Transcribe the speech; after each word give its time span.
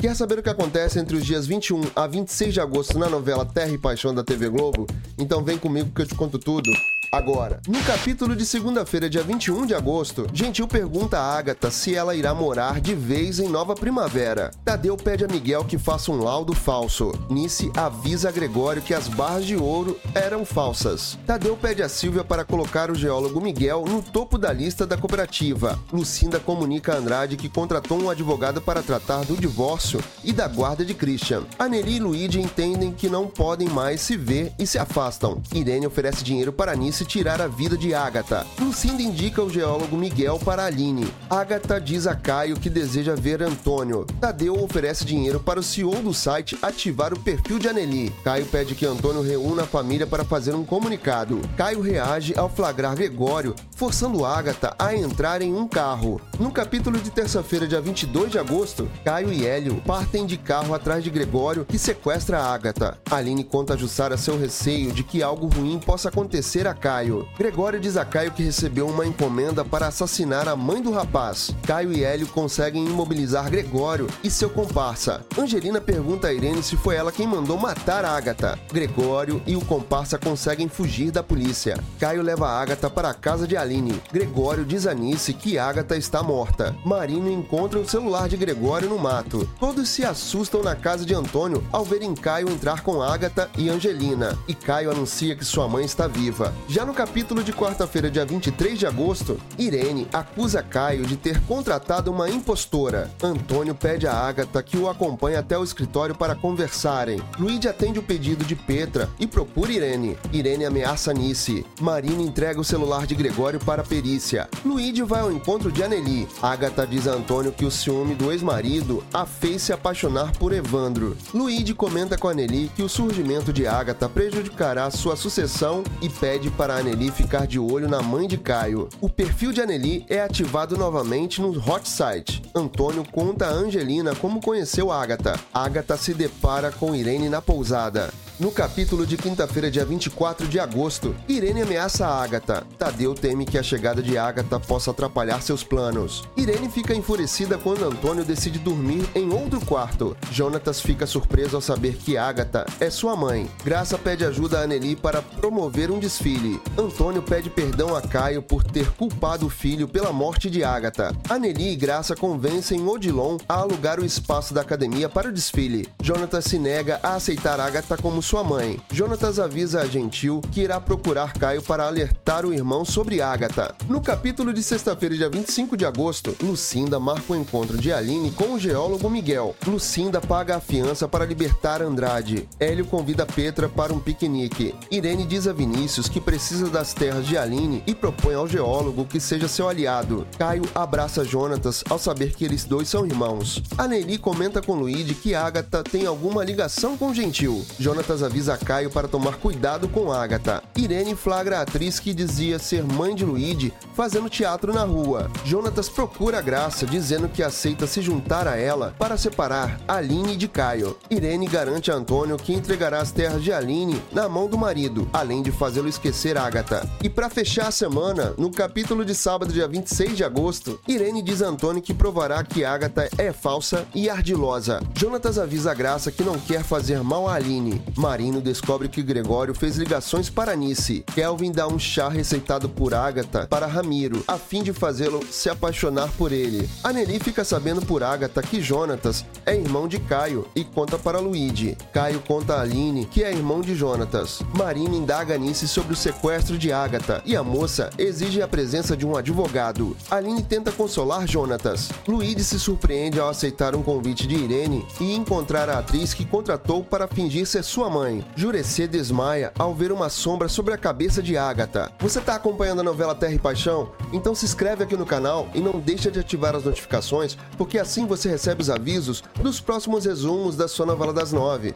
Quer 0.00 0.16
saber 0.16 0.38
o 0.38 0.42
que 0.42 0.48
acontece 0.48 0.98
entre 0.98 1.14
os 1.14 1.26
dias 1.26 1.46
21 1.46 1.82
a 1.94 2.06
26 2.06 2.54
de 2.54 2.60
agosto 2.60 2.98
na 2.98 3.10
novela 3.10 3.44
Terra 3.44 3.70
e 3.70 3.76
Paixão 3.76 4.14
da 4.14 4.24
TV 4.24 4.48
Globo? 4.48 4.86
Então 5.18 5.44
vem 5.44 5.58
comigo 5.58 5.90
que 5.94 6.00
eu 6.00 6.06
te 6.06 6.14
conto 6.14 6.38
tudo 6.38 6.70
agora. 7.10 7.60
No 7.66 7.82
capítulo 7.82 8.36
de 8.36 8.46
segunda-feira, 8.46 9.10
dia 9.10 9.22
21 9.22 9.66
de 9.66 9.74
agosto, 9.74 10.26
Gentil 10.32 10.68
pergunta 10.68 11.18
a 11.18 11.38
Agatha 11.38 11.70
se 11.70 11.94
ela 11.94 12.14
irá 12.14 12.32
morar 12.34 12.80
de 12.80 12.94
vez 12.94 13.40
em 13.40 13.48
Nova 13.48 13.74
Primavera. 13.74 14.50
Tadeu 14.64 14.96
pede 14.96 15.24
a 15.24 15.28
Miguel 15.28 15.64
que 15.64 15.76
faça 15.76 16.12
um 16.12 16.22
laudo 16.22 16.54
falso. 16.54 17.12
Nice 17.28 17.70
avisa 17.76 18.28
a 18.28 18.32
Gregório 18.32 18.82
que 18.82 18.94
as 18.94 19.08
barras 19.08 19.44
de 19.44 19.56
ouro 19.56 19.98
eram 20.14 20.44
falsas. 20.44 21.18
Tadeu 21.26 21.56
pede 21.56 21.82
a 21.82 21.88
Silvia 21.88 22.22
para 22.22 22.44
colocar 22.44 22.90
o 22.90 22.94
geólogo 22.94 23.40
Miguel 23.40 23.84
no 23.86 24.02
topo 24.02 24.38
da 24.38 24.52
lista 24.52 24.86
da 24.86 24.96
cooperativa. 24.96 25.78
Lucinda 25.92 26.38
comunica 26.38 26.92
a 26.92 26.96
Andrade 26.96 27.36
que 27.36 27.48
contratou 27.48 28.00
um 28.00 28.10
advogado 28.10 28.60
para 28.60 28.82
tratar 28.82 29.24
do 29.24 29.36
divórcio 29.36 30.00
e 30.22 30.32
da 30.32 30.46
guarda 30.46 30.84
de 30.84 30.94
Christian. 30.94 31.42
Anneli 31.58 31.96
e 31.96 32.00
Luigi 32.00 32.40
entendem 32.40 32.92
que 32.92 33.08
não 33.08 33.26
podem 33.26 33.68
mais 33.68 34.00
se 34.00 34.16
ver 34.16 34.52
e 34.58 34.66
se 34.66 34.78
afastam. 34.78 35.42
Irene 35.52 35.86
oferece 35.86 36.22
dinheiro 36.22 36.52
para 36.52 36.76
Nice 36.76 36.99
tirar 37.04 37.40
a 37.40 37.46
vida 37.46 37.76
de 37.76 37.94
Agatha. 37.94 38.46
Lucinda 38.58 39.02
indica 39.02 39.42
o 39.42 39.50
geólogo 39.50 39.96
Miguel 39.96 40.38
para 40.38 40.64
Aline. 40.64 41.12
Agatha 41.28 41.80
diz 41.80 42.06
a 42.06 42.14
Caio 42.14 42.56
que 42.56 42.70
deseja 42.70 43.14
ver 43.14 43.42
Antônio. 43.42 44.06
Tadeu 44.20 44.62
oferece 44.62 45.04
dinheiro 45.04 45.40
para 45.40 45.60
o 45.60 45.62
CEO 45.62 46.02
do 46.02 46.12
site 46.14 46.58
ativar 46.62 47.12
o 47.12 47.18
perfil 47.18 47.58
de 47.58 47.68
Anneli. 47.68 48.10
Caio 48.22 48.46
pede 48.46 48.74
que 48.74 48.86
Antônio 48.86 49.22
reúna 49.22 49.62
a 49.62 49.66
família 49.66 50.06
para 50.06 50.24
fazer 50.24 50.54
um 50.54 50.64
comunicado. 50.64 51.40
Caio 51.56 51.80
reage 51.80 52.34
ao 52.36 52.48
flagrar 52.48 52.94
Gregório, 52.94 53.54
forçando 53.76 54.24
Agatha 54.24 54.74
a 54.78 54.94
entrar 54.94 55.42
em 55.42 55.54
um 55.54 55.66
carro. 55.66 56.20
No 56.38 56.50
capítulo 56.50 56.98
de 56.98 57.10
terça-feira, 57.10 57.66
dia 57.66 57.80
22 57.80 58.30
de 58.30 58.38
agosto, 58.38 58.90
Caio 59.04 59.32
e 59.32 59.46
Hélio 59.46 59.82
partem 59.86 60.26
de 60.26 60.36
carro 60.36 60.74
atrás 60.74 61.02
de 61.02 61.10
Gregório, 61.10 61.64
que 61.64 61.78
sequestra 61.78 62.42
Agatha. 62.42 62.98
Aline 63.10 63.44
conta 63.44 63.74
a 63.74 63.76
Jussara 63.76 64.16
seu 64.16 64.38
receio 64.38 64.92
de 64.92 65.02
que 65.02 65.22
algo 65.22 65.46
ruim 65.48 65.78
possa 65.78 66.08
acontecer 66.08 66.66
a 66.66 66.74
Caio 66.74 66.89
Caio. 66.90 67.28
Gregório 67.38 67.78
diz 67.78 67.96
a 67.96 68.04
Caio 68.04 68.32
que 68.32 68.42
recebeu 68.42 68.88
uma 68.88 69.06
encomenda 69.06 69.64
para 69.64 69.86
assassinar 69.86 70.48
a 70.48 70.56
mãe 70.56 70.82
do 70.82 70.90
rapaz. 70.90 71.54
Caio 71.64 71.92
e 71.92 72.02
Hélio 72.02 72.26
conseguem 72.26 72.84
imobilizar 72.84 73.48
Gregório 73.48 74.08
e 74.24 74.28
seu 74.28 74.50
comparsa. 74.50 75.24
Angelina 75.38 75.80
pergunta 75.80 76.26
a 76.26 76.32
Irene 76.32 76.64
se 76.64 76.76
foi 76.76 76.96
ela 76.96 77.12
quem 77.12 77.28
mandou 77.28 77.56
matar 77.56 78.04
a 78.04 78.16
Agatha. 78.16 78.58
Gregório 78.72 79.40
e 79.46 79.54
o 79.54 79.64
comparsa 79.64 80.18
conseguem 80.18 80.68
fugir 80.68 81.12
da 81.12 81.22
polícia. 81.22 81.78
Caio 82.00 82.22
leva 82.22 82.48
a 82.48 82.60
Agatha 82.60 82.90
para 82.90 83.10
a 83.10 83.14
casa 83.14 83.46
de 83.46 83.56
Aline. 83.56 84.02
Gregório 84.12 84.64
diz 84.64 84.84
a 84.84 84.92
Nice 84.92 85.32
que 85.32 85.58
Agatha 85.58 85.96
está 85.96 86.24
morta. 86.24 86.74
Marino 86.84 87.30
encontra 87.30 87.78
o 87.78 87.88
celular 87.88 88.28
de 88.28 88.36
Gregório 88.36 88.88
no 88.88 88.98
mato. 88.98 89.48
Todos 89.60 89.88
se 89.88 90.04
assustam 90.04 90.60
na 90.60 90.74
casa 90.74 91.06
de 91.06 91.14
Antônio 91.14 91.64
ao 91.70 91.84
verem 91.84 92.16
Caio 92.16 92.50
entrar 92.50 92.82
com 92.82 93.00
Agatha 93.00 93.48
e 93.56 93.68
Angelina. 93.68 94.36
E 94.48 94.56
Caio 94.56 94.90
anuncia 94.90 95.36
que 95.36 95.44
sua 95.44 95.68
mãe 95.68 95.84
está 95.84 96.08
viva. 96.08 96.52
Já 96.66 96.79
já 96.80 96.86
no 96.86 96.94
capítulo 96.94 97.44
de 97.44 97.52
quarta-feira, 97.52 98.10
dia 98.10 98.24
23 98.24 98.78
de 98.78 98.86
agosto, 98.86 99.38
Irene 99.58 100.08
acusa 100.10 100.62
Caio 100.62 101.04
de 101.04 101.14
ter 101.14 101.38
contratado 101.42 102.10
uma 102.10 102.30
impostora. 102.30 103.10
Antônio 103.22 103.74
pede 103.74 104.06
a 104.06 104.14
Agatha 104.14 104.62
que 104.62 104.78
o 104.78 104.88
acompanhe 104.88 105.36
até 105.36 105.58
o 105.58 105.62
escritório 105.62 106.14
para 106.14 106.34
conversarem. 106.34 107.20
Luigi 107.38 107.68
atende 107.68 107.98
o 107.98 108.02
pedido 108.02 108.46
de 108.46 108.56
Petra 108.56 109.10
e 109.18 109.26
procura 109.26 109.70
Irene. 109.70 110.16
Irene 110.32 110.64
ameaça 110.64 111.12
Nice. 111.12 111.66
Marina 111.78 112.22
entrega 112.22 112.58
o 112.58 112.64
celular 112.64 113.06
de 113.06 113.14
Gregório 113.14 113.60
para 113.60 113.82
a 113.82 113.84
perícia. 113.84 114.48
Luigi 114.64 115.02
vai 115.02 115.20
ao 115.20 115.30
encontro 115.30 115.70
de 115.70 115.82
Anneli. 115.82 116.26
Agatha 116.40 116.86
diz 116.86 117.06
a 117.06 117.12
Antônio 117.12 117.52
que 117.52 117.66
o 117.66 117.70
ciúme 117.70 118.14
do 118.14 118.32
ex-marido 118.32 119.04
a 119.12 119.26
fez 119.26 119.60
se 119.60 119.72
apaixonar 119.74 120.32
por 120.38 120.50
Evandro. 120.50 121.14
Luigi 121.34 121.74
comenta 121.74 122.16
com 122.16 122.26
Anneli 122.26 122.70
que 122.74 122.82
o 122.82 122.88
surgimento 122.88 123.52
de 123.52 123.66
Agatha 123.66 124.08
prejudicará 124.08 124.90
sua 124.90 125.14
sucessão 125.14 125.84
e 126.00 126.08
pede 126.08 126.48
para 126.48 126.69
para 126.70 126.76
a 126.76 126.80
Anneli 126.82 127.10
ficar 127.10 127.48
de 127.48 127.58
olho 127.58 127.88
na 127.88 128.00
mãe 128.00 128.28
de 128.28 128.38
Caio. 128.38 128.88
O 129.00 129.08
perfil 129.08 129.50
de 129.50 129.60
Anneli 129.60 130.06
é 130.08 130.20
ativado 130.20 130.76
novamente 130.76 131.42
no 131.42 131.50
hot 131.50 131.88
site. 131.88 132.40
Antônio 132.54 133.04
conta 133.10 133.46
a 133.46 133.50
Angelina 133.50 134.14
como 134.14 134.40
conheceu 134.40 134.92
Agatha. 134.92 135.34
Agatha 135.52 135.96
se 135.96 136.14
depara 136.14 136.70
com 136.70 136.94
Irene 136.94 137.28
na 137.28 137.42
pousada. 137.42 138.12
No 138.40 138.50
capítulo 138.50 139.04
de 139.06 139.18
quinta-feira, 139.18 139.70
dia 139.70 139.84
24 139.84 140.48
de 140.48 140.58
agosto, 140.58 141.14
Irene 141.28 141.60
ameaça 141.60 142.06
a 142.06 142.22
Agatha. 142.22 142.66
Tadeu 142.78 143.12
teme 143.12 143.44
que 143.44 143.58
a 143.58 143.62
chegada 143.62 144.02
de 144.02 144.16
Agatha 144.16 144.58
possa 144.58 144.92
atrapalhar 144.92 145.42
seus 145.42 145.62
planos. 145.62 146.24
Irene 146.38 146.70
fica 146.70 146.94
enfurecida 146.94 147.58
quando 147.58 147.84
Antônio 147.84 148.24
decide 148.24 148.58
dormir 148.58 149.06
em 149.14 149.30
outro 149.30 149.60
quarto. 149.66 150.16
Jonatas 150.32 150.80
fica 150.80 151.06
surpreso 151.06 151.54
ao 151.54 151.60
saber 151.60 151.96
que 151.96 152.16
Agatha 152.16 152.64
é 152.80 152.88
sua 152.88 153.14
mãe. 153.14 153.46
Graça 153.62 153.98
pede 153.98 154.24
ajuda 154.24 154.60
a 154.60 154.62
Anneli 154.62 154.96
para 154.96 155.20
promover 155.20 155.90
um 155.90 155.98
desfile. 155.98 156.62
Antônio 156.78 157.22
pede 157.22 157.50
perdão 157.50 157.94
a 157.94 158.00
Caio 158.00 158.40
por 158.40 158.64
ter 158.64 158.90
culpado 158.92 159.44
o 159.44 159.50
filho 159.50 159.86
pela 159.86 160.14
morte 160.14 160.48
de 160.48 160.64
Agatha. 160.64 161.14
Anneli 161.28 161.72
e 161.72 161.76
Graça 161.76 162.16
convencem 162.16 162.88
Odilon 162.88 163.36
a 163.46 163.56
alugar 163.56 164.00
o 164.00 164.04
espaço 164.06 164.54
da 164.54 164.62
academia 164.62 165.10
para 165.10 165.28
o 165.28 165.32
desfile. 165.32 165.86
Jonatas 166.02 166.46
se 166.46 166.58
nega 166.58 166.98
a 167.02 167.16
aceitar 167.16 167.60
Agatha 167.60 167.98
como 167.98 168.22
sua 168.30 168.44
mãe. 168.44 168.78
Jonatas 168.92 169.40
avisa 169.40 169.80
a 169.80 169.86
Gentil 169.86 170.40
que 170.52 170.60
irá 170.60 170.80
procurar 170.80 171.32
Caio 171.32 171.60
para 171.60 171.84
alertar 171.84 172.46
o 172.46 172.54
irmão 172.54 172.84
sobre 172.84 173.20
Agatha. 173.20 173.74
No 173.88 174.00
capítulo 174.00 174.52
de 174.52 174.62
sexta-feira, 174.62 175.16
dia 175.16 175.28
25 175.28 175.76
de 175.76 175.84
agosto, 175.84 176.36
Lucinda 176.40 177.00
marca 177.00 177.32
o 177.32 177.36
encontro 177.36 177.76
de 177.76 177.92
Aline 177.92 178.30
com 178.30 178.52
o 178.52 178.58
geólogo 178.58 179.10
Miguel. 179.10 179.56
Lucinda 179.66 180.20
paga 180.20 180.54
a 180.54 180.60
fiança 180.60 181.08
para 181.08 181.26
libertar 181.26 181.82
Andrade. 181.82 182.48
Hélio 182.60 182.84
convida 182.84 183.26
Petra 183.26 183.68
para 183.68 183.92
um 183.92 183.98
piquenique. 183.98 184.76
Irene 184.92 185.26
diz 185.26 185.48
a 185.48 185.52
Vinícius 185.52 186.08
que 186.08 186.20
precisa 186.20 186.70
das 186.70 186.94
terras 186.94 187.26
de 187.26 187.36
Aline 187.36 187.82
e 187.84 187.96
propõe 187.96 188.34
ao 188.34 188.46
geólogo 188.46 189.06
que 189.06 189.18
seja 189.18 189.48
seu 189.48 189.68
aliado. 189.68 190.24
Caio 190.38 190.62
abraça 190.72 191.24
Jonatas 191.24 191.82
ao 191.90 191.98
saber 191.98 192.36
que 192.36 192.44
eles 192.44 192.62
dois 192.62 192.88
são 192.88 193.04
irmãos. 193.04 193.60
A 193.76 193.88
Nelly 193.88 194.18
comenta 194.18 194.62
com 194.62 194.74
Luigi 194.74 195.16
que 195.16 195.34
Agatha 195.34 195.82
tem 195.82 196.06
alguma 196.06 196.44
ligação 196.44 196.96
com 196.96 197.12
Gentil. 197.12 197.66
Jonatas 197.76 198.19
avisa 198.22 198.56
Caio 198.56 198.90
para 198.90 199.08
tomar 199.08 199.36
cuidado 199.36 199.88
com 199.88 200.12
Agatha. 200.12 200.62
Irene 200.76 201.14
flagra 201.14 201.58
a 201.58 201.62
atriz 201.62 201.98
que 201.98 202.14
dizia 202.14 202.58
ser 202.58 202.84
mãe 202.84 203.14
de 203.14 203.24
Luigi 203.24 203.72
fazendo 203.94 204.30
teatro 204.30 204.72
na 204.72 204.84
rua. 204.84 205.30
Jonatas 205.44 205.88
procura 205.88 206.40
Graça, 206.40 206.86
dizendo 206.86 207.28
que 207.28 207.42
aceita 207.42 207.86
se 207.86 208.00
juntar 208.00 208.46
a 208.46 208.56
ela 208.56 208.94
para 208.98 209.16
separar 209.16 209.80
Aline 209.86 210.36
de 210.36 210.48
Caio. 210.48 210.96
Irene 211.10 211.46
garante 211.46 211.90
a 211.90 211.94
Antônio 211.94 212.36
que 212.36 212.52
entregará 212.52 213.00
as 213.00 213.12
terras 213.12 213.42
de 213.42 213.52
Aline 213.52 214.00
na 214.12 214.28
mão 214.28 214.48
do 214.48 214.58
marido, 214.58 215.08
além 215.12 215.42
de 215.42 215.50
fazê-lo 215.50 215.88
esquecer 215.88 216.36
Agatha. 216.38 216.88
E 217.02 217.08
para 217.08 217.30
fechar 217.30 217.68
a 217.68 217.72
semana, 217.72 218.34
no 218.36 218.50
capítulo 218.50 219.04
de 219.04 219.14
sábado, 219.14 219.52
dia 219.52 219.68
26 219.68 220.16
de 220.16 220.24
agosto, 220.24 220.80
Irene 220.86 221.22
diz 221.22 221.42
a 221.42 221.48
Antônio 221.48 221.82
que 221.82 221.94
provará 221.94 222.42
que 222.42 222.64
Agatha 222.64 223.08
é 223.18 223.32
falsa 223.32 223.86
e 223.94 224.08
ardilosa. 224.08 224.80
Jonatas 224.94 225.38
avisa 225.38 225.70
a 225.70 225.74
Graça 225.74 226.10
que 226.10 226.22
não 226.22 226.38
quer 226.38 226.62
fazer 226.62 227.02
mal 227.02 227.28
a 227.28 227.34
Aline, 227.34 227.82
Marino 228.00 228.40
descobre 228.40 228.88
que 228.88 229.02
Gregório 229.02 229.54
fez 229.54 229.76
ligações 229.76 230.30
para 230.30 230.56
Nice. 230.56 231.04
Kelvin 231.14 231.52
dá 231.52 231.68
um 231.68 231.78
chá 231.78 232.08
receitado 232.08 232.66
por 232.66 232.94
Agatha 232.94 233.46
para 233.46 233.66
Ramiro, 233.66 234.24
a 234.26 234.38
fim 234.38 234.62
de 234.62 234.72
fazê-lo 234.72 235.20
se 235.30 235.50
apaixonar 235.50 236.10
por 236.16 236.32
ele. 236.32 236.66
Anneli 236.82 237.20
fica 237.20 237.44
sabendo 237.44 237.82
por 237.82 238.02
Agatha 238.02 238.40
que 238.40 238.62
Jonatas 238.62 239.26
é 239.44 239.54
irmão 239.54 239.86
de 239.86 239.98
Caio 239.98 240.48
e 240.56 240.64
conta 240.64 240.98
para 240.98 241.18
Luigi. 241.18 241.76
Caio 241.92 242.20
conta 242.26 242.54
a 242.54 242.62
Aline 242.62 243.04
que 243.04 243.22
é 243.22 243.30
irmão 243.30 243.60
de 243.60 243.74
Jonatas. 243.74 244.40
Marino 244.56 244.96
indaga 244.96 245.36
Nice 245.36 245.68
sobre 245.68 245.92
o 245.92 245.96
sequestro 245.96 246.56
de 246.56 246.72
Agatha 246.72 247.20
e 247.26 247.36
a 247.36 247.42
moça 247.42 247.90
exige 247.98 248.40
a 248.40 248.48
presença 248.48 248.96
de 248.96 249.06
um 249.06 249.14
advogado. 249.14 249.94
Aline 250.10 250.42
tenta 250.42 250.72
consolar 250.72 251.28
Jonatas. 251.28 251.90
Luigi 252.08 252.44
se 252.44 252.58
surpreende 252.58 253.20
ao 253.20 253.28
aceitar 253.28 253.76
um 253.76 253.82
convite 253.82 254.26
de 254.26 254.36
Irene 254.36 254.86
e 254.98 255.14
encontrar 255.14 255.68
a 255.68 255.80
atriz 255.80 256.14
que 256.14 256.24
contratou 256.24 256.82
para 256.82 257.06
fingir 257.06 257.46
ser 257.46 257.62
sua 257.62 257.89
mãe. 257.90 258.24
Jurecê 258.36 258.86
desmaia 258.86 259.52
ao 259.58 259.74
ver 259.74 259.92
uma 259.92 260.08
sombra 260.08 260.48
sobre 260.48 260.72
a 260.72 260.78
cabeça 260.78 261.22
de 261.22 261.36
Agatha. 261.36 261.92
Você 261.98 262.20
está 262.20 262.36
acompanhando 262.36 262.80
a 262.80 262.84
novela 262.84 263.14
Terra 263.14 263.34
e 263.34 263.38
Paixão? 263.38 263.92
Então 264.12 264.34
se 264.34 264.44
inscreve 264.44 264.84
aqui 264.84 264.96
no 264.96 265.04
canal 265.04 265.48
e 265.54 265.60
não 265.60 265.80
deixa 265.80 266.10
de 266.10 266.20
ativar 266.20 266.54
as 266.54 266.64
notificações, 266.64 267.36
porque 267.58 267.78
assim 267.78 268.06
você 268.06 268.28
recebe 268.30 268.62
os 268.62 268.70
avisos 268.70 269.22
dos 269.42 269.60
próximos 269.60 270.04
resumos 270.04 270.56
da 270.56 270.68
sua 270.68 270.86
novela 270.86 271.12
das 271.12 271.32
nove. 271.32 271.74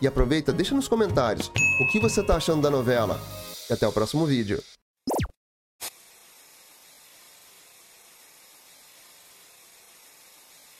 E 0.00 0.06
aproveita, 0.06 0.52
deixa 0.52 0.74
nos 0.74 0.88
comentários 0.88 1.50
o 1.80 1.92
que 1.92 2.00
você 2.00 2.20
está 2.20 2.36
achando 2.36 2.62
da 2.62 2.70
novela. 2.70 3.20
E 3.68 3.72
até 3.72 3.86
o 3.86 3.92
próximo 3.92 4.24
vídeo. 4.24 4.62